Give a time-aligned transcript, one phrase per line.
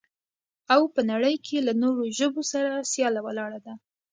[0.73, 3.73] او په نړۍ کې له نورو ژبو سره سياله ولاړه ده.